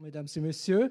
Mesdames 0.00 0.34
et 0.34 0.40
Messieurs. 0.40 0.90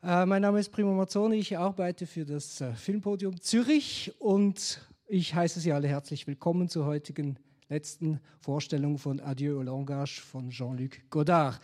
Äh, 0.00 0.26
mein 0.26 0.42
Name 0.42 0.60
ist 0.60 0.70
Primo 0.70 0.94
Mazzoni, 0.94 1.38
ich 1.38 1.58
arbeite 1.58 2.06
für 2.06 2.24
das 2.24 2.60
äh, 2.60 2.72
Filmpodium 2.72 3.40
Zürich 3.40 4.12
und 4.20 4.80
ich 5.08 5.34
heiße 5.34 5.58
Sie 5.58 5.72
alle 5.72 5.88
herzlich 5.88 6.28
willkommen 6.28 6.68
zur 6.68 6.86
heutigen 6.86 7.36
letzten 7.68 8.20
Vorstellung 8.38 8.98
von 8.98 9.18
Adieu 9.18 9.58
au 9.58 9.62
langage 9.62 10.20
von 10.20 10.50
Jean-Luc 10.50 11.10
Godard. 11.10 11.60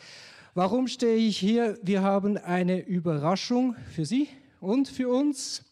Warum 0.54 0.88
stehe 0.88 1.14
ich 1.14 1.38
hier? 1.38 1.78
Wir 1.84 2.02
haben 2.02 2.36
eine 2.36 2.80
Überraschung 2.80 3.76
für 3.94 4.04
Sie 4.04 4.26
und 4.58 4.88
für 4.88 5.10
uns. 5.10 5.64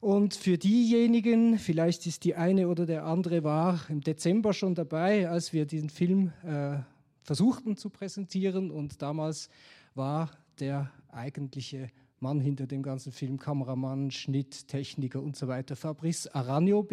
Und 0.00 0.34
für 0.34 0.56
diejenigen, 0.56 1.58
vielleicht 1.58 2.06
ist 2.06 2.22
die 2.22 2.36
eine 2.36 2.68
oder 2.68 2.86
der 2.86 3.06
andere 3.06 3.42
war 3.42 3.80
im 3.88 4.02
Dezember 4.02 4.52
schon 4.52 4.76
dabei, 4.76 5.28
als 5.28 5.52
wir 5.52 5.66
diesen 5.66 5.90
Film 5.90 6.32
äh, 6.44 6.76
versuchten 7.24 7.76
zu 7.76 7.90
präsentieren. 7.90 8.70
Und 8.70 9.02
damals 9.02 9.50
war 9.96 10.30
der 10.60 10.90
eigentliche 11.10 11.90
Mann 12.20 12.40
hinter 12.40 12.66
dem 12.66 12.82
ganzen 12.82 13.12
Film, 13.12 13.38
Kameramann, 13.38 14.10
Schnitt, 14.10 14.68
Techniker 14.68 15.22
und 15.22 15.36
so 15.36 15.48
weiter, 15.48 15.76
Fabrice 15.76 16.28
Aranio 16.34 16.86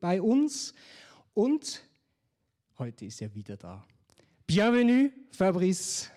bei 0.00 0.20
uns. 0.20 0.74
Und 1.34 1.82
heute 2.78 3.06
ist 3.06 3.20
er 3.20 3.34
wieder 3.34 3.56
da. 3.56 3.84
Bienvenue, 4.46 5.10
Fabrice. 5.32 6.10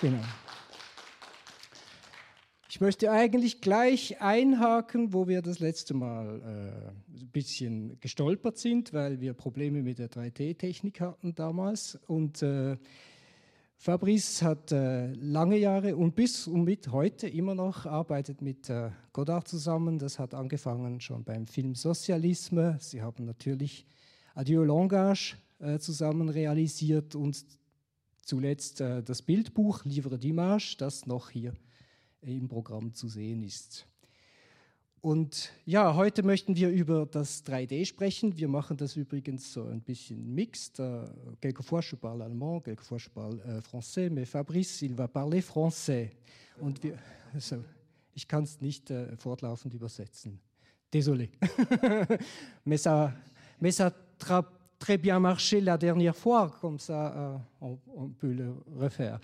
Genau. 0.00 0.22
Ich 2.72 2.80
möchte 2.80 3.10
eigentlich 3.10 3.60
gleich 3.60 4.20
einhaken, 4.20 5.12
wo 5.12 5.26
wir 5.26 5.42
das 5.42 5.58
letzte 5.58 5.92
Mal 5.92 6.40
äh, 6.40 7.18
ein 7.20 7.28
bisschen 7.32 7.98
gestolpert 7.98 8.58
sind, 8.58 8.92
weil 8.92 9.20
wir 9.20 9.34
Probleme 9.34 9.82
mit 9.82 9.98
der 9.98 10.08
3D-Technik 10.08 11.00
hatten 11.00 11.34
damals. 11.34 11.98
Und 12.06 12.42
äh, 12.42 12.76
Fabrice 13.76 14.42
hat 14.42 14.70
äh, 14.70 15.12
lange 15.14 15.56
Jahre 15.56 15.96
und 15.96 16.14
bis 16.14 16.46
und 16.46 16.62
mit 16.62 16.92
heute 16.92 17.26
immer 17.26 17.56
noch 17.56 17.86
arbeitet 17.86 18.40
mit 18.40 18.70
äh, 18.70 18.90
Godard 19.12 19.48
zusammen. 19.48 19.98
Das 19.98 20.20
hat 20.20 20.32
angefangen 20.32 21.00
schon 21.00 21.24
beim 21.24 21.48
Film 21.48 21.74
Sozialisme. 21.74 22.76
Sie 22.78 23.02
haben 23.02 23.24
natürlich 23.24 23.84
Adieu 24.36 24.62
Langage 24.62 25.34
äh, 25.58 25.80
zusammen 25.80 26.28
realisiert 26.28 27.16
und 27.16 27.44
zuletzt 28.22 28.80
äh, 28.80 29.02
das 29.02 29.22
Bildbuch 29.22 29.84
Livre 29.84 30.14
d'Image, 30.14 30.78
das 30.78 31.04
noch 31.06 31.30
hier 31.30 31.52
im 32.22 32.48
Programm 32.48 32.92
zu 32.92 33.08
sehen 33.08 33.42
ist. 33.42 33.86
Und 35.02 35.50
ja, 35.64 35.94
heute 35.94 36.22
möchten 36.22 36.56
wir 36.56 36.68
über 36.68 37.06
das 37.06 37.42
3D 37.46 37.86
sprechen. 37.86 38.36
Wir 38.36 38.48
machen 38.48 38.76
das 38.76 38.96
übrigens 38.96 39.50
so 39.50 39.64
ein 39.64 39.80
bisschen 39.80 40.34
mixed. 40.34 40.78
Uh, 40.78 41.04
quelquefois 41.40 41.80
je 41.90 41.96
parle 41.96 42.24
allemand, 42.24 42.62
quelquefois 42.62 42.98
je 42.98 43.08
parle 43.08 43.40
uh, 43.46 43.62
français, 43.62 44.10
mais 44.10 44.26
Fabrice, 44.26 44.82
il 44.82 44.94
va 44.94 45.08
parler 45.08 45.40
français. 45.40 46.10
Und 46.60 46.82
wir, 46.82 46.98
so, 47.38 47.64
ich 48.14 48.28
kann 48.28 48.44
es 48.44 48.60
nicht 48.60 48.90
uh, 48.90 49.06
fortlaufend 49.16 49.72
übersetzen. 49.72 50.38
Désolé. 50.92 51.30
mais 52.64 52.82
ça, 52.82 53.14
mais 53.58 53.72
ça 53.72 53.94
a 54.28 54.42
très 54.78 54.98
bien 54.98 55.18
marché 55.18 55.62
la 55.62 55.78
dernière 55.78 56.16
fois, 56.16 56.50
comme 56.60 56.78
ça 56.78 57.40
on, 57.62 57.78
on, 57.94 58.08
peut 58.08 58.32
le 58.32 58.54
refaire. 58.76 59.18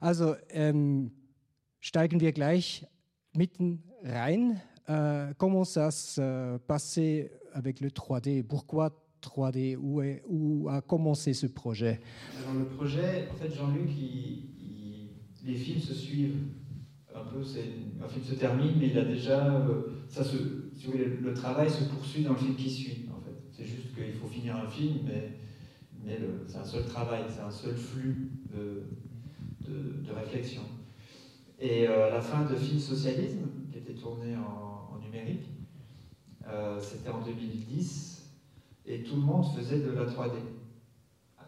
Also 0.00 0.34
ähm, 0.48 1.10
steigen 1.80 2.20
wir 2.20 2.32
gleich 2.32 2.86
mitten 3.34 3.82
rein. 4.02 4.56
Euh, 4.88 5.32
comment 5.38 5.64
ça 5.64 5.90
se 5.90 6.58
passait 6.58 7.32
avec 7.52 7.80
le 7.80 7.90
3D 7.90 8.42
Pourquoi 8.42 8.90
3D 9.22 9.76
où, 9.76 10.68
a 10.68 10.80
commencé 10.80 11.34
ce 11.34 11.46
projet? 11.46 12.00
Le 12.56 12.64
projet, 12.64 13.28
en 13.30 13.34
fait, 13.36 13.54
Jean-Luc, 13.54 13.90
les 15.44 15.54
films 15.54 15.80
se 15.80 15.94
suivent. 15.94 16.38
Un 17.12 17.24
peu, 17.24 17.40
un 17.40 18.08
film 18.08 18.24
se 18.24 18.34
termine, 18.34 18.78
mais 18.78 18.88
il 18.88 18.98
a 18.98 19.04
déjà, 19.04 19.52
euh, 19.52 20.04
ça 20.08 20.22
se, 20.22 20.36
si 20.76 20.86
vous 20.86 20.92
voulez, 20.92 21.06
le 21.20 21.34
travail 21.34 21.68
se 21.68 21.84
poursuit 21.84 22.22
dans 22.22 22.32
le 22.32 22.38
film 22.38 22.54
qui 22.54 22.70
suit. 22.70 23.08
En 23.10 23.20
fait, 23.20 23.34
c'est 23.50 23.64
juste 23.64 23.94
qu'il 23.94 24.14
faut 24.14 24.28
finir 24.28 24.56
un 24.56 24.68
film, 24.68 25.00
mais, 25.04 25.36
c'est 26.46 26.56
un 26.56 26.64
seul 26.64 26.84
travail, 26.86 27.24
c'est 27.28 27.42
un 27.42 27.50
seul 27.50 27.76
flux 27.76 28.30
de 28.52 30.12
réflexion. 30.12 30.62
Et 31.60 31.86
euh, 31.86 32.10
la 32.10 32.20
fin 32.20 32.44
de 32.44 32.54
Film 32.56 32.78
Socialisme, 32.78 33.46
qui 33.70 33.78
était 33.78 33.94
tourné 33.94 34.34
en 34.36 34.98
numérique. 35.04 35.46
Euh, 36.48 36.78
c'était 36.80 37.10
en 37.10 37.20
2010 37.20 38.22
et 38.86 39.02
tout 39.02 39.16
le 39.16 39.22
monde 39.22 39.44
faisait 39.56 39.78
de 39.78 39.90
la 39.92 40.04
3D. 40.04 40.32
Ah, 41.38 41.44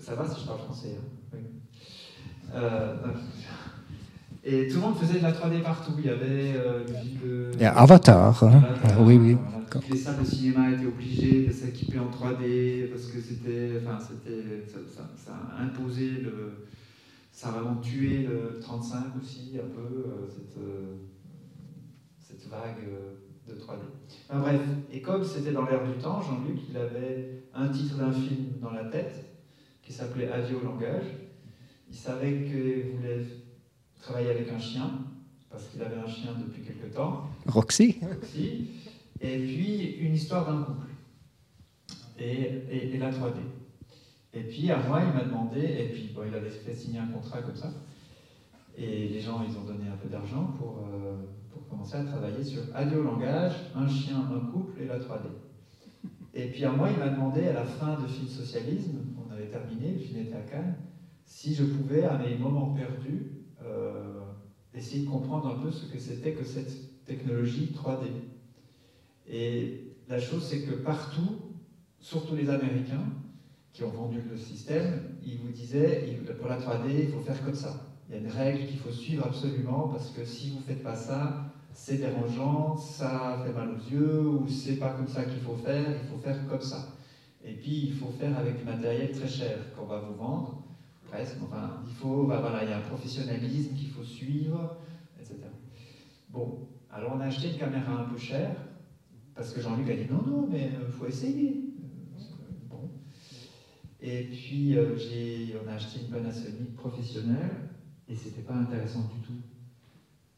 ça 0.00 0.14
va 0.14 0.28
si 0.28 0.42
je 0.42 0.46
parle 0.46 0.60
français 0.60 0.96
hein 0.98 1.36
euh, 2.54 2.96
et 4.44 4.68
tout 4.68 4.76
le 4.76 4.80
monde 4.82 4.96
faisait 4.96 5.18
de 5.18 5.22
la 5.22 5.32
3D 5.32 5.62
partout. 5.62 5.92
Il 5.98 6.06
y 6.06 6.10
avait 6.10 6.54
euh, 6.56 6.84
le 7.58 7.66
Avatar. 7.66 8.42
Hein. 8.42 8.62
oui, 9.00 9.16
oui. 9.16 9.36
toutes 9.70 9.88
les 9.90 9.96
salles 9.96 10.20
de 10.20 10.24
cinéma 10.24 10.72
étaient 10.72 10.86
obligées 10.86 11.46
de 11.46 11.52
s'équiper 11.52 11.98
en 11.98 12.10
3D 12.10 12.90
parce 12.90 13.06
que 13.06 13.20
c'était, 13.20 13.80
enfin, 13.82 13.98
c'était, 14.00 14.66
ça, 14.66 15.02
ça, 15.16 15.32
a 15.56 15.62
imposé 15.62 16.10
le, 16.22 16.66
ça 17.38 17.50
a 17.50 17.52
vraiment 17.52 17.76
tué 17.76 18.24
le 18.24 18.58
35 18.60 19.14
aussi 19.22 19.52
un 19.54 19.68
peu 19.68 20.26
cette, 22.18 22.48
vague 22.50 22.82
euh, 22.82 23.14
de 23.46 23.54
3D. 23.54 23.78
bref, 24.28 24.60
et 24.90 25.00
comme 25.00 25.22
c'était 25.22 25.52
dans 25.52 25.64
l'air 25.64 25.86
du 25.86 25.92
temps, 26.02 26.20
Jean-Luc, 26.20 26.58
il 26.68 26.76
avait 26.76 27.44
un 27.54 27.68
titre 27.68 27.96
d'un 27.98 28.10
film 28.10 28.58
dans 28.60 28.72
la 28.72 28.86
tête 28.86 29.24
qui 29.82 29.92
s'appelait 29.92 30.28
au 30.52 30.64
langage. 30.64 31.04
Il 31.88 31.94
savait 31.94 32.42
qu'il 32.42 32.96
voulait 32.96 33.24
travailler 34.00 34.30
avec 34.30 34.50
un 34.50 34.58
chien, 34.58 34.90
parce 35.48 35.68
qu'il 35.68 35.80
avait 35.80 35.98
un 35.98 36.08
chien 36.08 36.32
depuis 36.44 36.62
quelque 36.62 36.92
temps. 36.92 37.28
Roxy. 37.46 37.98
Roxy. 38.02 38.70
Et 39.20 39.38
puis 39.38 39.98
une 40.00 40.14
histoire 40.14 40.44
d'un 40.44 40.64
couple. 40.64 40.88
Et, 42.18 42.64
et, 42.72 42.98
la 42.98 43.12
3D. 43.12 43.36
Et 44.38 44.44
puis 44.44 44.70
à 44.70 44.78
moi, 44.78 45.02
il 45.04 45.12
m'a 45.12 45.24
demandé, 45.24 45.60
et 45.60 45.88
puis 45.88 46.14
il 46.26 46.34
avait 46.34 46.50
fait 46.50 46.72
signer 46.72 47.00
un 47.00 47.08
contrat 47.08 47.42
comme 47.42 47.56
ça. 47.56 47.72
Et 48.76 49.08
les 49.08 49.20
gens, 49.20 49.42
ils 49.42 49.56
ont 49.58 49.64
donné 49.64 49.88
un 49.88 49.96
peu 49.96 50.08
d'argent 50.08 50.54
pour, 50.58 50.78
euh, 50.78 51.16
commencé 51.68 51.96
à 51.96 52.04
travailler 52.04 52.44
sur 52.44 52.62
Adieu 52.74 53.02
langage, 53.02 53.54
un 53.74 53.88
chien, 53.88 54.16
un 54.32 54.52
couple 54.52 54.80
et 54.80 54.86
la 54.86 54.98
3D. 54.98 55.28
Et 56.34 56.46
puis 56.46 56.64
à 56.64 56.70
moi, 56.70 56.88
il 56.90 56.98
m'a 56.98 57.08
demandé 57.08 57.48
à 57.48 57.52
la 57.52 57.64
fin 57.64 58.00
de 58.00 58.06
Film 58.06 58.28
Socialisme, 58.28 58.98
on 59.18 59.32
avait 59.32 59.48
terminé, 59.48 59.92
le 59.92 59.98
film 59.98 60.20
était 60.20 60.36
à 60.36 60.42
Cannes, 60.42 60.76
si 61.24 61.52
je 61.52 61.64
pouvais, 61.64 62.04
à 62.04 62.16
mes 62.16 62.36
moments 62.36 62.74
perdus, 62.74 63.32
euh, 63.64 64.20
essayer 64.72 65.04
de 65.04 65.10
comprendre 65.10 65.48
un 65.48 65.58
peu 65.58 65.70
ce 65.70 65.86
que 65.92 65.98
c'était 65.98 66.32
que 66.32 66.44
cette 66.44 67.04
technologie 67.04 67.74
3D. 67.74 68.06
Et 69.26 69.94
la 70.08 70.20
chose, 70.20 70.44
c'est 70.44 70.62
que 70.62 70.72
partout, 70.72 71.40
surtout 72.00 72.36
les 72.36 72.48
Américains, 72.48 73.04
qui 73.78 73.84
ont 73.84 73.90
vendu 73.90 74.20
le 74.28 74.36
système, 74.36 75.04
ils 75.22 75.38
vous 75.38 75.50
disaient, 75.50 76.18
pour 76.40 76.48
la 76.48 76.58
3D, 76.58 77.04
il 77.04 77.08
faut 77.12 77.20
faire 77.20 77.40
comme 77.44 77.54
ça. 77.54 77.86
Il 78.08 78.16
y 78.16 78.18
a 78.18 78.20
une 78.20 78.28
règle 78.28 78.66
qu'il 78.66 78.80
faut 78.80 78.90
suivre 78.90 79.24
absolument, 79.24 79.86
parce 79.86 80.10
que 80.10 80.24
si 80.24 80.50
vous 80.50 80.56
ne 80.56 80.62
faites 80.62 80.82
pas 80.82 80.96
ça, 80.96 81.52
c'est 81.72 81.98
dérangeant, 81.98 82.76
ça 82.76 83.40
fait 83.44 83.52
mal 83.52 83.68
aux 83.68 83.88
yeux, 83.88 84.28
ou 84.30 84.48
c'est 84.48 84.78
pas 84.78 84.94
comme 84.94 85.06
ça 85.06 85.26
qu'il 85.26 85.38
faut 85.38 85.54
faire, 85.54 85.84
il 86.02 86.08
faut 86.08 86.18
faire 86.18 86.44
comme 86.48 86.60
ça. 86.60 86.88
Et 87.44 87.52
puis 87.52 87.84
il 87.84 87.92
faut 87.92 88.10
faire 88.10 88.36
avec 88.36 88.58
du 88.58 88.64
matériel 88.64 89.12
très 89.12 89.28
cher 89.28 89.72
qu'on 89.76 89.84
va 89.84 90.00
vous 90.00 90.14
vendre, 90.14 90.60
presque. 91.04 91.36
Enfin, 91.44 91.80
il 91.86 91.94
faut, 91.94 92.24
bah, 92.24 92.40
voilà, 92.40 92.64
il 92.64 92.70
y 92.70 92.72
a 92.72 92.78
un 92.78 92.88
professionnalisme 92.88 93.76
qu'il 93.76 93.90
faut 93.90 94.02
suivre, 94.02 94.76
etc. 95.20 95.36
Bon, 96.30 96.66
alors 96.90 97.12
on 97.14 97.20
a 97.20 97.26
acheté 97.26 97.52
une 97.52 97.58
caméra 97.58 97.92
un 97.92 98.08
peu 98.08 98.18
chère, 98.18 98.56
parce 99.36 99.52
que 99.52 99.60
Jean-Luc 99.60 99.88
a 99.88 99.94
dit 99.94 100.08
non, 100.10 100.22
non, 100.26 100.48
mais 100.50 100.70
il 100.72 100.84
euh, 100.84 100.90
faut 100.90 101.06
essayer. 101.06 101.67
Et 104.00 104.24
puis 104.24 104.76
euh, 104.76 104.96
on 105.64 105.68
a 105.68 105.74
acheté 105.74 106.00
une 106.00 106.10
Panasonic 106.10 106.76
professionnelle, 106.76 107.70
et 108.08 108.14
c'était 108.14 108.42
pas 108.42 108.54
intéressant 108.54 109.10
du 109.14 109.20
tout 109.26 109.40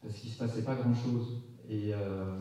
parce 0.01 0.15
qu'il 0.15 0.31
se 0.31 0.37
passait 0.37 0.63
pas 0.63 0.75
grand-chose. 0.75 1.43
Et, 1.69 1.93
euh, 1.93 2.39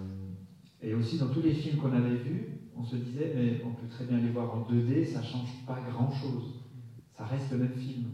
et 0.80 0.94
aussi, 0.94 1.18
dans 1.18 1.28
tous 1.28 1.42
les 1.42 1.52
films 1.52 1.78
qu'on 1.78 1.92
avait 1.92 2.16
vus, 2.16 2.60
on 2.74 2.82
se 2.82 2.96
disait, 2.96 3.32
mais 3.36 3.62
on 3.64 3.72
peut 3.72 3.86
très 3.88 4.06
bien 4.06 4.18
les 4.18 4.30
voir 4.30 4.54
en 4.54 4.62
2D, 4.62 5.04
ça 5.04 5.22
change 5.22 5.50
pas 5.66 5.78
grand-chose. 5.90 6.60
Ça 7.16 7.26
reste 7.26 7.50
le 7.52 7.58
même 7.58 7.74
film. 7.74 8.06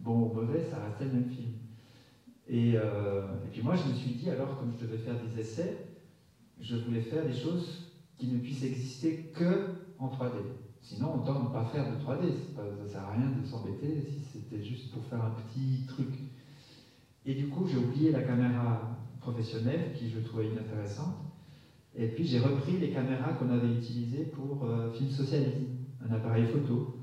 Bon 0.00 0.30
ou 0.30 0.34
mauvais, 0.34 0.64
ça 0.64 0.82
restait 0.82 1.04
le 1.04 1.20
même 1.20 1.30
film. 1.30 1.52
Et, 2.46 2.72
euh, 2.76 3.26
et, 3.44 3.50
puis 3.50 3.62
moi, 3.62 3.76
je 3.76 3.90
me 3.90 3.94
suis 3.94 4.12
dit, 4.12 4.30
alors, 4.30 4.58
comme 4.58 4.72
je 4.72 4.86
devais 4.86 4.96
faire 4.96 5.16
des 5.22 5.38
essais, 5.38 5.86
je 6.58 6.76
voulais 6.76 7.02
faire 7.02 7.26
des 7.26 7.34
choses 7.34 7.92
qui 8.16 8.28
ne 8.28 8.38
puissent 8.38 8.64
exister 8.64 9.30
que 9.34 9.66
en 9.98 10.08
3D. 10.08 10.40
Sinon, 10.88 11.16
autant 11.16 11.42
ne 11.42 11.48
pas 11.50 11.66
faire 11.66 11.84
de 11.84 12.02
3D. 12.02 12.32
ça 12.56 12.62
ne 12.82 12.88
sert 12.88 13.02
à 13.02 13.12
rien 13.12 13.30
de 13.38 13.46
s'embêter 13.46 14.00
si 14.00 14.20
c'était 14.22 14.64
juste 14.64 14.90
pour 14.90 15.04
faire 15.04 15.22
un 15.22 15.32
petit 15.32 15.84
truc. 15.86 16.08
Et 17.26 17.34
du 17.34 17.48
coup, 17.48 17.66
j'ai 17.66 17.76
oublié 17.76 18.10
la 18.10 18.22
caméra 18.22 18.96
professionnelle 19.20 19.92
qui 19.94 20.08
je 20.08 20.18
trouvais 20.20 20.46
inintéressante. 20.46 21.14
Et 21.94 22.06
puis 22.06 22.24
j'ai 22.24 22.38
repris 22.38 22.78
les 22.78 22.90
caméras 22.90 23.34
qu'on 23.34 23.50
avait 23.50 23.70
utilisées 23.70 24.24
pour 24.24 24.64
euh, 24.64 24.90
film 24.90 25.10
socialisme, 25.10 25.66
un 26.08 26.14
appareil 26.14 26.46
photo 26.46 26.94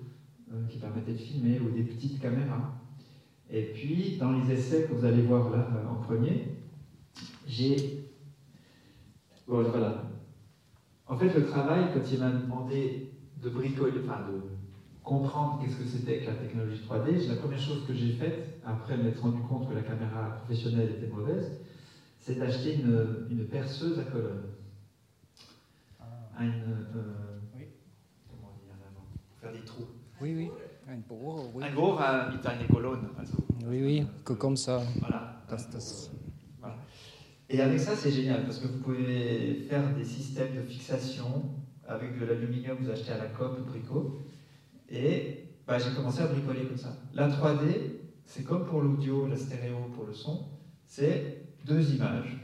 euh, 0.52 0.66
qui 0.68 0.80
permettait 0.80 1.14
de 1.14 1.18
filmer 1.18 1.60
ou 1.60 1.70
des 1.70 1.84
petites 1.84 2.20
caméras. 2.20 2.74
Et 3.52 3.66
puis, 3.66 4.18
dans 4.18 4.32
les 4.32 4.52
essais 4.52 4.86
que 4.86 4.94
vous 4.94 5.06
allez 5.06 5.22
voir 5.22 5.52
là 5.52 5.68
en 5.92 6.02
premier, 6.02 6.58
j'ai. 7.46 8.10
voilà. 9.46 10.06
En 11.06 11.16
fait, 11.16 11.32
le 11.36 11.46
travail, 11.46 11.92
quand 11.94 12.12
il 12.12 12.20
m'a 12.20 12.32
demandé 12.32 13.12
de 13.46 13.50
bricoler, 13.52 14.02
enfin 14.04 14.22
de 14.28 14.42
comprendre 15.04 15.62
qu'est-ce 15.62 15.78
que 15.78 15.86
c'était 15.86 16.22
que 16.22 16.26
la 16.32 16.36
technologie 16.36 16.82
3D, 16.90 17.28
la 17.30 17.36
première 17.36 17.60
chose 17.60 17.86
que 17.88 17.94
j'ai 17.94 18.14
faite, 18.14 18.60
après 18.66 18.98
m'être 18.98 19.22
rendu 19.22 19.42
compte 19.44 19.70
que 19.70 19.76
la 19.76 19.84
caméra 19.84 20.42
professionnelle 20.44 20.90
était 20.98 21.08
mauvaise, 21.08 21.62
c'est 22.20 22.40
d'acheter 22.40 22.76
une, 22.76 23.28
une, 23.30 23.46
perceuse 23.46 24.00
à 24.00 24.04
colonne. 24.04 24.46
Ah. 26.00 26.44
Une, 26.44 26.54
euh, 26.96 27.40
oui. 27.56 27.66
Comment 28.28 28.52
dire 28.64 28.74
Pour 29.30 29.40
faire 29.40 29.52
des 29.52 29.64
trous. 29.64 29.86
Oui, 30.20 30.34
oui. 30.36 30.50
Un 30.88 30.98
Bohrer, 31.08 31.50
oui. 31.54 31.64
Mit 31.64 32.48
einer 32.48 32.68
Kolonne. 32.68 33.10
Also. 33.18 33.38
Oui, 33.68 33.82
oui, 33.84 34.08
que 34.24 34.34
comme 34.34 34.58
ça. 34.58 34.82
Voilà. 35.00 35.44
Das, 35.48 35.70
das. 35.70 36.12
voilà. 36.60 36.78
Et 37.48 37.62
avec 37.62 37.80
ça, 37.80 37.96
c'est 37.96 38.12
génial 38.12 38.44
parce 38.44 38.58
que 38.58 38.68
vous 38.68 38.80
pouvez 38.80 39.66
faire 39.70 39.94
des 39.96 40.04
systèmes 40.04 40.56
de 40.56 40.62
fixation 40.62 41.44
avec 41.88 42.20
de 42.20 42.26
l'aluminium 42.26 42.78
vous 42.80 42.90
achetez 42.90 43.12
à 43.12 43.18
la 43.18 43.28
COP 43.28 43.60
ou 43.60 43.64
Brico. 43.64 44.20
Et 44.90 45.46
bah, 45.68 45.78
j'ai 45.80 45.96
commencé 45.96 46.22
à 46.22 46.28
bricoler 46.28 46.66
comme 46.66 46.78
ça. 46.78 46.96
La 47.14 47.30
3D, 47.30 47.68
c'est 48.26 48.44
comme 48.44 48.66
pour 48.66 48.82
l'audio, 48.82 49.28
la 49.28 49.36
stéréo 49.36 49.78
pour 49.96 50.06
le 50.06 50.14
son, 50.14 50.46
c'est 50.86 51.44
deux 51.66 51.94
images. 51.94 52.38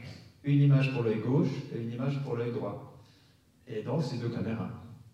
Une 0.44 0.60
image 0.60 0.92
pour 0.92 1.04
l'œil 1.04 1.20
gauche 1.20 1.50
et 1.74 1.80
une 1.80 1.92
image 1.92 2.22
pour 2.24 2.36
l'œil 2.36 2.52
droit. 2.52 3.00
Et 3.68 3.82
donc, 3.82 4.02
c'est 4.02 4.18
deux 4.18 4.28
caméras. 4.28 4.70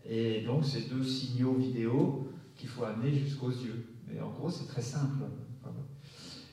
Et 0.08 0.40
donc, 0.40 0.64
c'est 0.64 0.88
deux 0.88 1.04
signaux 1.04 1.52
vidéo 1.54 2.32
qu'il 2.56 2.68
faut 2.68 2.84
amener 2.84 3.12
jusqu'aux 3.12 3.50
yeux. 3.50 3.84
Mais 4.08 4.20
en 4.20 4.30
gros, 4.30 4.48
c'est 4.48 4.66
très 4.66 4.80
simple. 4.80 5.24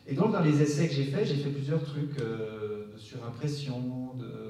Et 0.08 0.14
donc, 0.14 0.34
dans 0.34 0.42
les 0.42 0.62
essais 0.62 0.88
que 0.88 0.94
j'ai 0.94 1.06
faits, 1.06 1.26
j'ai 1.26 1.38
fait 1.38 1.50
plusieurs 1.50 1.84
trucs 1.84 2.20
euh, 2.20 2.92
de 2.94 2.98
surimpression. 2.98 4.14
De... 4.16 4.45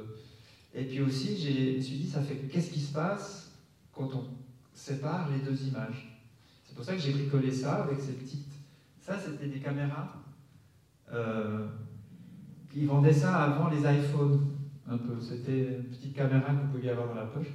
Et 0.75 0.83
puis 0.83 1.01
aussi, 1.01 1.37
je 1.37 1.77
me 1.77 1.81
suis 1.81 1.97
dit, 1.97 2.07
ça 2.07 2.21
fait 2.21 2.35
qu'est-ce 2.51 2.69
qui 2.69 2.81
se 2.81 2.91
passe 2.91 3.53
quand 3.93 4.13
on 4.13 4.25
sépare 4.73 5.29
les 5.31 5.39
deux 5.39 5.67
images? 5.67 6.21
C'est 6.65 6.75
pour 6.75 6.83
ça 6.83 6.93
que 6.93 6.99
j'ai 6.99 7.13
bricolé 7.13 7.49
ça 7.49 7.83
avec 7.83 8.01
ces 8.01 8.13
petites. 8.13 8.51
Ça, 8.99 9.17
c'était 9.17 9.47
des 9.47 9.59
caméras. 9.59 10.21
Euh, 11.13 11.67
ils 12.75 12.87
vendaient 12.87 13.13
ça 13.13 13.37
avant 13.37 13.69
les 13.69 13.79
iPhones, 13.79 14.47
un 14.89 14.97
peu. 14.97 15.17
C'était 15.21 15.77
une 15.77 15.83
petite 15.85 16.13
caméra 16.13 16.53
que 16.53 16.65
vous 16.65 16.73
pouviez 16.73 16.89
avoir 16.89 17.07
dans 17.07 17.15
la 17.15 17.27
poche. 17.27 17.47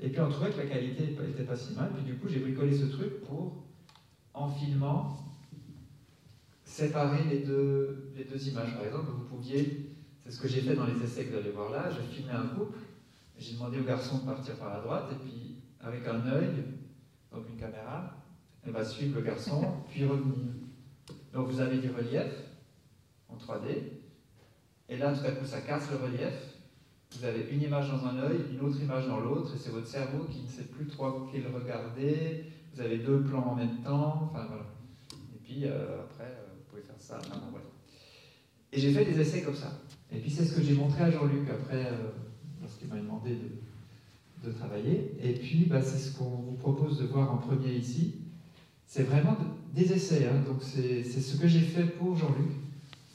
Et 0.00 0.08
puis 0.08 0.20
on 0.20 0.30
trouvait 0.30 0.50
que 0.50 0.58
la 0.58 0.66
qualité 0.66 1.18
n'était 1.20 1.42
pas 1.42 1.56
si 1.56 1.74
mal. 1.74 1.90
Puis 1.94 2.04
du 2.04 2.14
coup, 2.18 2.28
j'ai 2.28 2.38
bricolé 2.38 2.74
ce 2.74 2.86
truc 2.86 3.20
pour, 3.26 3.64
en 4.32 4.48
filmant, 4.48 5.18
séparer 6.64 7.24
les 7.24 7.40
deux, 7.40 8.12
les 8.16 8.24
deux 8.24 8.48
images. 8.48 8.74
Par 8.74 8.86
exemple, 8.86 9.10
vous 9.10 9.36
pouviez, 9.36 9.87
c'est 10.28 10.34
ce 10.34 10.40
que 10.40 10.48
j'ai 10.48 10.60
fait 10.60 10.74
dans 10.74 10.84
les 10.84 11.02
essais 11.02 11.24
que 11.24 11.30
vous 11.30 11.38
allez 11.38 11.52
voir 11.52 11.70
là, 11.70 11.88
j'ai 11.90 12.02
filmé 12.14 12.32
un 12.32 12.48
couple, 12.48 12.76
j'ai 13.38 13.54
demandé 13.54 13.80
au 13.80 13.84
garçon 13.84 14.18
de 14.18 14.24
partir 14.26 14.56
par 14.56 14.68
la 14.74 14.80
droite, 14.80 15.10
et 15.10 15.14
puis 15.14 15.56
avec 15.80 16.06
un 16.06 16.26
œil, 16.26 16.50
donc 17.32 17.48
une 17.48 17.56
caméra, 17.56 18.14
elle 18.62 18.72
va 18.72 18.84
suivre 18.84 19.16
le 19.16 19.22
garçon, 19.22 19.64
puis 19.88 20.04
revenir. 20.04 20.34
Donc 21.32 21.48
vous 21.48 21.60
avez 21.60 21.78
du 21.78 21.90
relief 21.90 22.30
en 23.30 23.36
3D, 23.36 23.84
et 24.90 24.98
là 24.98 25.16
tout 25.16 25.24
à 25.24 25.30
coup 25.30 25.46
ça 25.46 25.62
casse 25.62 25.90
le 25.90 25.96
relief, 25.96 26.34
vous 27.16 27.24
avez 27.24 27.48
une 27.50 27.62
image 27.62 27.90
dans 27.90 28.04
un 28.04 28.18
œil, 28.18 28.40
une 28.52 28.60
autre 28.60 28.82
image 28.82 29.06
dans 29.06 29.20
l'autre, 29.20 29.54
et 29.54 29.58
c'est 29.58 29.70
votre 29.70 29.86
cerveau 29.86 30.24
qui 30.24 30.42
ne 30.42 30.46
sait 30.48 30.64
plus 30.64 30.86
trop 30.88 31.26
quel 31.32 31.46
regarder. 31.46 32.44
Vous 32.74 32.82
avez 32.82 32.98
deux 32.98 33.22
plans 33.22 33.46
en 33.46 33.54
même 33.54 33.78
temps. 33.82 34.30
Enfin 34.30 34.44
voilà. 34.46 34.66
Et 35.34 35.38
puis 35.42 35.62
euh, 35.64 36.02
après, 36.02 36.24
euh, 36.24 36.44
vous 36.54 36.64
pouvez 36.68 36.82
faire 36.82 36.98
ça. 36.98 37.18
voilà. 37.50 37.64
Et 38.70 38.78
j'ai 38.78 38.92
fait 38.92 39.06
des 39.06 39.18
essais 39.18 39.40
comme 39.40 39.54
ça. 39.54 39.72
Et 40.12 40.18
puis 40.18 40.30
c'est 40.30 40.44
ce 40.44 40.54
que 40.54 40.62
j'ai 40.62 40.74
montré 40.74 41.04
à 41.04 41.10
Jean-Luc 41.10 41.48
après, 41.50 41.86
euh, 41.86 42.10
lorsqu'il 42.62 42.88
m'a 42.88 42.96
demandé 42.96 43.30
de, 44.44 44.52
travailler. 44.52 45.12
Et 45.22 45.34
puis 45.34 45.66
bah, 45.66 45.82
c'est 45.82 45.98
ce 45.98 46.16
qu'on 46.16 46.24
vous 46.24 46.56
propose 46.58 46.98
de 46.98 47.06
voir 47.06 47.32
en 47.32 47.36
premier 47.36 47.72
ici. 47.72 48.14
C'est 48.86 49.02
vraiment 49.02 49.36
des 49.74 49.92
essais. 49.92 50.26
Hein. 50.26 50.42
Donc 50.46 50.62
c'est 50.62 51.02
ce 51.04 51.36
que 51.36 51.46
j'ai 51.46 51.60
fait 51.60 51.84
pour 51.84 52.16
Jean-Luc. 52.16 52.50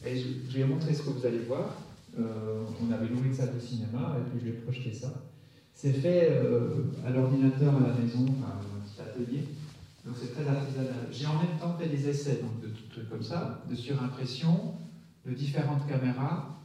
Et 0.05 0.15
je, 0.15 0.27
je 0.47 0.57
vais 0.59 0.65
montrer 0.65 0.93
ce 0.93 1.01
que 1.01 1.09
vous 1.09 1.25
allez 1.25 1.39
voir. 1.39 1.75
Euh, 2.19 2.63
on 2.79 2.91
avait 2.91 3.07
loué 3.07 3.25
une 3.25 3.33
salle 3.33 3.55
de 3.55 3.59
cinéma 3.59 4.17
et 4.19 4.29
puis 4.29 4.39
je 4.39 4.51
vais 4.51 4.57
projeter 4.59 4.93
ça. 4.93 5.11
C'est 5.73 5.93
fait 5.93 6.29
euh, 6.31 6.83
à 7.05 7.09
l'ordinateur 7.09 7.75
à 7.75 7.87
la 7.87 7.93
maison, 7.93 8.25
enfin, 8.29 8.59
un 8.59 8.85
petit 8.85 9.01
atelier. 9.01 9.47
Donc 10.05 10.15
c'est 10.21 10.31
très 10.33 10.47
artisanal. 10.47 11.07
J'ai 11.11 11.25
en 11.25 11.37
même 11.39 11.57
temps 11.59 11.75
fait 11.77 11.87
des 11.87 12.07
essais 12.07 12.41
donc, 12.41 12.61
de 12.61 12.69
trucs 12.91 13.09
comme 13.09 13.23
ça, 13.23 13.63
de 13.69 13.75
surimpression, 13.75 14.75
de 15.25 15.33
différentes 15.33 15.87
caméras. 15.87 16.59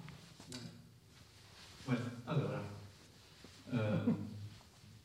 Ouais, 1.89 1.95
ah 2.27 2.35
ben 2.35 2.43
voilà. 2.43 2.63
Euh, 3.73 3.97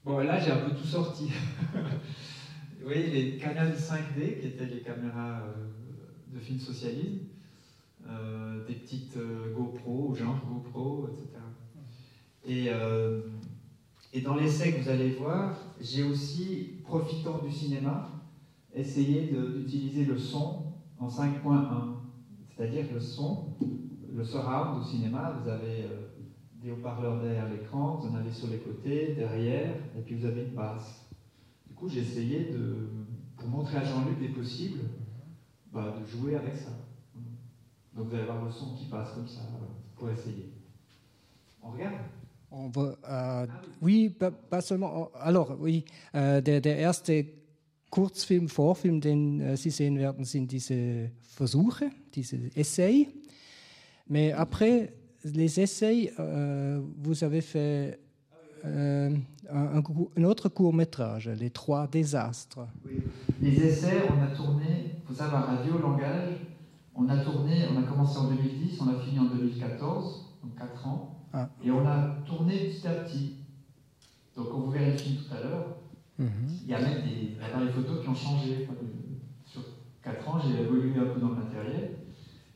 bon, 0.03 0.17
là 0.17 0.37
j'ai 0.37 0.51
un 0.51 0.57
peu 0.57 0.71
tout 0.71 0.83
sorti. 0.83 1.31
oui, 2.83 3.09
les 3.09 3.37
Canon 3.37 3.71
5D, 3.73 4.37
qui 4.37 4.47
étaient 4.47 4.65
les 4.65 4.81
caméras 4.81 5.43
de 6.27 6.39
film 6.39 6.59
socialisme, 6.59 7.21
euh, 8.05 8.65
des 8.65 8.75
petites 8.75 9.15
euh, 9.15 9.53
GoPro, 9.53 10.13
genre 10.13 10.37
GoPro, 10.45 11.07
etc. 11.07 11.41
Et, 12.45 12.65
euh, 12.67 13.21
et 14.11 14.19
dans 14.19 14.35
l'essai 14.35 14.73
que 14.73 14.81
vous 14.81 14.89
allez 14.89 15.11
voir, 15.11 15.55
j'ai 15.79 16.03
aussi, 16.03 16.81
profitant 16.83 17.39
du 17.39 17.49
cinéma, 17.49 18.03
essayé 18.73 19.29
d'utiliser 19.29 20.03
le 20.03 20.17
son 20.17 20.65
en 20.99 21.07
5.1. 21.07 21.93
C'est-à-dire 22.49 22.91
le 22.91 22.99
son, 22.99 23.45
le 24.13 24.23
surround 24.25 24.77
au 24.77 24.81
cinéma, 24.81 25.31
vous 25.41 25.47
avez 25.47 25.87
des 26.63 26.71
haut-parleurs 26.71 27.21
derrière 27.21 27.49
l'écran, 27.49 27.97
vous 27.97 28.07
en 28.07 28.15
avez 28.15 28.31
sur 28.31 28.47
les 28.47 28.59
côtés, 28.59 29.15
derrière, 29.15 29.75
et 29.97 30.01
puis 30.01 30.15
vous 30.15 30.25
avez 30.25 30.43
une 30.43 30.53
basse. 30.53 31.05
Du 31.67 31.73
coup, 31.73 31.89
j'ai 31.89 31.99
essayé 31.99 32.45
de, 32.45 32.87
pour 33.37 33.49
montrer 33.49 33.77
à 33.77 33.83
Jean-Luc 33.83 34.17
des 34.19 34.29
possibles, 34.29 34.79
bah, 35.73 35.93
de 35.99 36.05
jouer 36.05 36.35
avec 36.35 36.55
ça. 36.55 36.71
Donc 37.93 38.07
vous 38.07 38.15
allez 38.15 38.23
avoir 38.23 38.45
le 38.45 38.51
son 38.51 38.75
qui 38.75 38.85
passe 38.85 39.11
comme 39.13 39.27
ça 39.27 39.41
pour 39.97 40.09
essayer. 40.09 40.53
On 41.61 41.71
regarde 41.71 41.95
On 42.49 42.69
va, 42.69 42.91
äh, 42.91 42.95
ah, 43.03 43.45
oui, 43.81 44.09
pas, 44.09 44.31
pas, 44.31 44.61
seulement. 44.61 45.11
Alors, 45.15 45.57
oui, 45.59 45.85
äh, 46.13 46.41
der, 46.41 46.61
der 46.61 46.77
erste 46.77 47.25
Kurzfilm, 47.89 48.47
Vorfilm, 48.47 49.01
den 49.01 49.41
äh, 49.41 49.57
Sie 49.57 49.69
sehen 49.69 49.97
werden, 49.97 50.23
sind 50.23 50.51
diese 50.51 51.11
Versuche, 51.21 51.91
diese 52.13 52.37
Essay. 52.55 53.09
Mais 54.07 54.33
après 54.33 54.93
les 55.23 55.59
essais, 55.59 56.13
euh, 56.19 56.81
vous 57.01 57.23
avez 57.23 57.41
fait 57.41 57.99
euh, 58.65 59.15
un, 59.49 59.81
un, 60.17 60.23
autre 60.23 60.49
court 60.49 60.73
métrage, 60.73 61.29
Les 61.29 61.49
Trois 61.49 61.87
Désastres. 61.87 62.67
Oui. 62.85 63.03
Les 63.41 63.55
essais, 63.65 64.03
on 64.09 64.21
a 64.21 64.35
tourné, 64.35 64.95
il 64.95 65.07
faut 65.07 65.13
savoir, 65.13 65.47
radio, 65.47 65.77
langage, 65.77 66.35
on 66.95 67.09
a 67.09 67.17
tourné, 67.17 67.65
on 67.73 67.79
a 67.79 67.83
commencé 67.83 68.17
en 68.19 68.29
2010, 68.29 68.79
on 68.81 68.87
a 68.89 68.99
fini 68.99 69.19
en 69.19 69.25
2014, 69.25 70.37
donc 70.43 70.55
4 70.57 70.87
ans, 70.87 71.19
ah. 71.33 71.49
et 71.63 71.71
on 71.71 71.85
a 71.85 72.15
tourné 72.25 72.69
petit 72.69 72.87
à 72.87 72.93
petit. 72.95 73.35
Donc 74.35 74.47
on 74.53 74.61
vous 74.61 74.71
verrez 74.71 74.91
le 74.91 74.97
film 74.97 75.17
tout 75.17 75.33
à 75.33 75.39
l'heure. 75.39 75.77
Mhm. 76.17 76.29
Il 76.63 76.69
y 76.69 76.73
a 76.73 76.79
même 76.79 77.01
des, 77.01 77.71
photos 77.71 78.01
qui 78.03 78.09
ont 78.09 78.15
changé. 78.15 78.67
Sur 79.45 79.61
4 80.03 80.29
ans, 80.29 80.39
j'ai 80.39 80.61
évolué 80.61 80.99
un 80.99 81.13
peu 81.13 81.19
dans 81.19 81.29
le 81.29 81.35
matériel. 81.35 81.97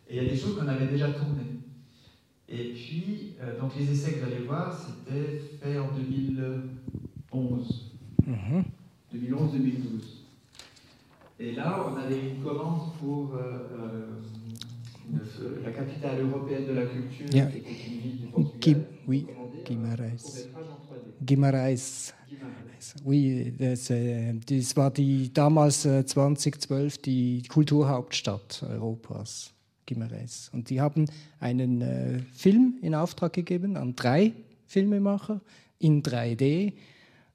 Et 0.09 0.17
il 0.17 0.24
y 0.24 0.25
a 0.25 0.29
des 0.29 0.38
choses 0.38 0.57
qu'on 0.57 0.67
avait 0.67 0.88
déjà 0.88 1.12
tournées. 1.12 1.47
Et 2.50 2.74
puis, 2.74 3.36
euh, 3.42 3.60
donc 3.60 3.75
les 3.77 3.92
essais 3.92 4.13
que 4.13 4.20
vous 4.20 4.25
allez 4.25 4.46
voir, 4.46 4.74
c'était 4.74 5.38
fait 5.62 5.77
en 5.77 5.89
2011. 5.92 7.92
2011-2012. 9.13 10.24
Et 11.39 11.51
là, 11.54 11.86
on 11.88 11.96
avait 11.98 12.30
une 12.30 12.42
commande 12.42 12.94
pour 13.00 13.36
euh, 13.36 14.08
euh, 15.13 15.62
la 15.63 15.72
capitale 15.72 16.22
européenne 16.22 16.66
de 16.68 16.74
la 16.74 16.86
culture, 16.86 17.27
yeah. 17.32 17.48
qui 17.48 17.58
était 17.60 17.88
une 17.88 18.00
ville 18.00 18.18
du 18.18 18.27
Portugal. 18.27 18.86
oui, 19.08 19.25
Guimarães. 19.66 20.48
Guimarães. 21.22 22.13
Oui, 23.06 23.54
das, 23.58 23.89
äh, 23.89 24.34
das, 24.34 24.75
war 24.75 24.92
die 24.92 25.32
damals 25.34 25.86
äh, 25.86 26.06
2012 26.06 27.00
die 27.00 27.44
Kulturhauptstadt 27.50 28.63
Europas, 28.70 29.54
Guimarães. 29.88 30.50
Und 30.53 30.70
die 30.70 30.79
haben 30.82 31.06
einen 31.39 31.82
äh, 31.82 32.20
Film 32.34 32.75
in 32.82 32.94
Auftrag 32.94 33.34
gegeben 33.34 33.77
an 33.77 33.96
drei 33.96 34.34
Filmemacher 34.67 35.41
in 35.79 36.03
3D. 36.03 36.74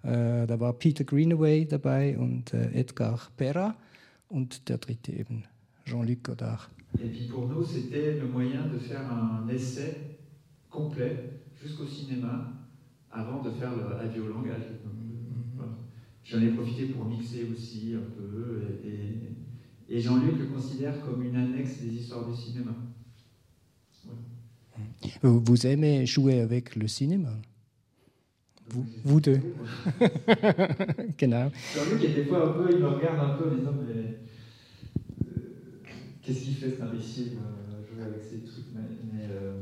Äh, 0.05 0.47
da 0.47 0.61
war 0.61 0.73
Peter 0.75 1.05
Greenaway 1.05 1.67
dabei 1.67 2.17
und 2.19 2.53
äh, 2.55 2.71
Edgar 2.73 3.19
Perra. 3.37 3.75
und 4.33 4.69
der 4.69 4.79
dritte 4.79 5.13
eben 5.13 5.45
Jean-Luc 5.85 6.25
Godard. 6.25 6.71
Et 7.03 7.09
puis 7.09 7.27
pour 7.29 7.49
nous, 7.49 7.65
c'était 7.65 8.19
le 8.19 8.27
moyen 8.27 8.67
de 8.67 8.79
faire 8.79 9.11
un 9.11 9.49
essai 9.49 10.19
complet 10.69 11.41
jusqu'au 11.63 11.87
cinéma 11.87 12.53
avant 13.11 13.43
de 13.43 13.51
faire 13.51 13.75
le 13.77 13.85
radio 13.85 14.29
langage. 14.29 14.69
Mm-hmm. 14.85 15.63
J'en 16.25 16.41
ai 16.41 16.51
profité 16.51 16.87
pour 16.87 17.05
mixer 17.07 17.47
aussi 17.51 17.95
un 17.95 18.11
peu 18.17 18.63
et, 18.85 18.89
Et 18.89 19.52
Jean-Luc 20.01 20.39
le 20.39 20.47
considère 20.47 21.03
comme 21.05 21.23
une 21.23 21.37
annexe 21.37 21.81
des 21.81 21.93
histoires 21.95 22.25
du 22.25 22.35
cinéma. 22.35 22.73
Vous 25.23 25.67
aimez 25.67 26.07
jouer 26.07 26.41
avec 26.41 26.77
le 26.77 26.89
cinéma? 26.89 27.31
Vous, 28.69 28.87
vous, 29.05 29.21
deux. 29.21 29.41
genau. 31.19 31.51
Jean-Luc, 31.75 32.01
des 32.15 32.25
fois, 32.25 32.49
un 32.49 32.53
peu, 32.53 32.71
il 32.73 32.79
me 32.79 32.89
regarde 32.89 33.21
un 33.21 33.35
peu 33.35 33.51
en 33.51 33.55
disant 33.57 33.73
Mais 33.73 33.93
euh, 33.93 34.13
qu'est-ce 36.23 36.45
qu'il 36.45 36.55
fait 36.55 36.71
cet 36.71 36.81
imbécile 36.83 37.33
euh, 37.39 37.85
jouer 37.93 38.05
avec 38.05 38.23
ces 38.23 38.39
trucs 38.41 38.65
Mais, 38.75 39.27
euh, 39.31 39.53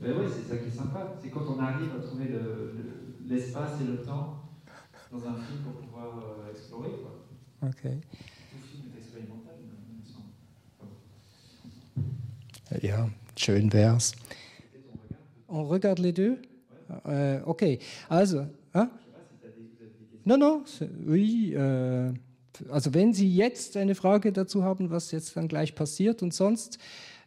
ben 0.00 0.14
oui, 0.18 0.24
c'est 0.28 0.48
ça 0.48 0.56
qui 0.56 0.68
est 0.68 0.76
sympa. 0.76 1.18
C'est 1.22 1.30
quand 1.30 1.44
on 1.48 1.58
arrive 1.60 1.92
à 1.94 2.00
trouver 2.00 2.28
l'espace 3.28 3.78
le, 3.80 3.86
et 3.86 3.88
le 3.90 4.02
temps 4.02 4.42
dans 5.12 5.26
un 5.26 5.34
film 5.34 5.60
pour 5.62 5.74
pouvoir 5.74 6.18
euh, 6.18 6.50
explorer. 6.50 6.90
Quoi. 7.02 7.68
Ok. 7.68 7.84
Ja, 12.80 13.10
schön 13.36 13.72
wär's. 13.72 14.12
On 15.48 15.68
regarde 15.68 16.00
les 16.00 16.12
deux 16.12 16.38
euh, 17.06 17.40
Ok. 17.44 17.78
Also, 18.08 18.46
hein? 18.74 18.88
Non, 20.24 20.38
non, 20.38 20.64
oui. 21.06 21.52
Äh, 21.54 22.14
also 22.70 22.94
wenn 22.94 23.12
Sie 23.12 23.34
jetzt 23.34 23.76
eine 23.76 23.94
Frage 23.94 24.32
dazu 24.32 24.62
haben, 24.62 24.90
was 24.90 25.10
jetzt 25.10 25.36
dann 25.36 25.48
gleich 25.48 25.74
passiert 25.74 26.22
und 26.22 26.32
sonst, 26.32 26.78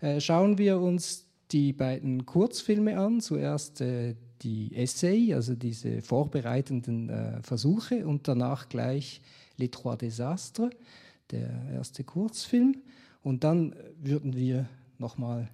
äh, 0.01 0.19
schauen 0.19 0.57
wir 0.57 0.79
uns 0.79 1.25
die 1.51 1.73
beiden 1.73 2.25
Kurzfilme 2.25 2.97
an. 2.97 3.21
Zuerst 3.21 3.81
äh, 3.81 4.15
die 4.41 4.75
Essay, 4.75 5.33
also 5.33 5.55
diese 5.55 6.01
vorbereitenden 6.01 7.09
äh, 7.09 7.41
Versuche 7.41 8.05
und 8.05 8.27
danach 8.27 8.69
gleich 8.69 9.21
Les 9.57 9.71
Trois 9.71 9.95
Désastres, 9.95 10.71
der 11.31 11.49
erste 11.73 12.03
Kurzfilm. 12.03 12.77
Und 13.23 13.43
dann 13.43 13.75
würden 14.01 14.35
wir 14.35 14.67
nochmal 14.99 15.49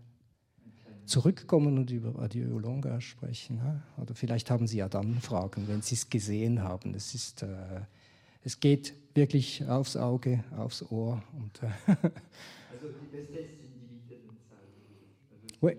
zurückkommen 1.06 1.78
und 1.78 1.92
über 1.92 2.20
Adieu 2.22 2.58
Longa 2.60 3.02
sprechen. 3.02 3.60
Oder 3.98 4.16
vielleicht 4.16 4.50
haben 4.50 4.68
Sie 4.68 4.78
ja 4.78 4.88
dann 4.90 5.20
Fragen, 5.20 5.68
wenn 5.68 5.82
Sie 5.82 5.96
es 5.96 6.10
gesehen 6.10 6.64
haben. 6.64 6.94
Es, 6.96 7.14
ist, 7.14 7.44
äh, 7.44 7.82
es 8.44 8.60
geht 8.60 8.94
wirklich 9.14 9.68
aufs 9.68 9.98
Auge, 9.98 10.44
aufs 10.58 10.84
Ohr. 10.92 11.22
Und, 11.34 11.64
äh 11.64 11.68
also 11.68 12.88
die 13.02 13.16
beste 13.16 13.40
ist 13.40 13.50
die 14.10 14.16
Oui. 15.62 15.78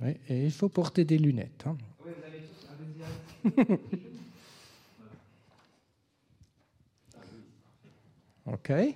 Oui, 0.00 0.16
et 0.28 0.46
il 0.46 0.50
faut 0.50 0.68
porter 0.68 1.04
des 1.04 1.18
lunettes. 1.18 1.64
Hein. 1.64 1.78
Oui, 2.04 2.10
vous 2.16 2.24
avez 2.24 2.40
tous, 3.56 4.11
Okay. 8.52 8.94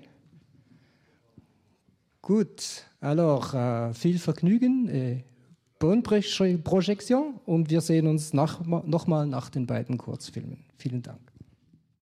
Gut, 2.20 2.84
alors 3.00 3.54
äh, 3.54 3.94
viel 3.94 4.18
Vergnügen, 4.18 4.88
äh, 4.88 5.24
bonne 5.78 6.02
Projection 6.02 7.40
und 7.46 7.70
wir 7.70 7.80
sehen 7.80 8.06
uns 8.06 8.34
nochmal 8.34 9.26
nach 9.26 9.48
den 9.48 9.66
beiden 9.66 9.96
Kurzfilmen. 9.96 10.64
Vielen 10.76 11.02
Dank. 11.02 11.35